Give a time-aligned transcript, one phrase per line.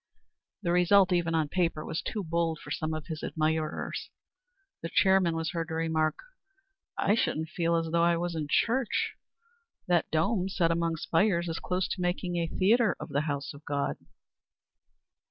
[0.63, 4.09] The result, even on paper, was too bold for some of his admirers.
[4.81, 6.17] The chairman was heard to remark:
[6.97, 9.13] "I shouldn't feel as though I was in church.
[9.87, 13.63] That dome set among spires is close to making a theatre of the house of
[13.63, 13.97] God."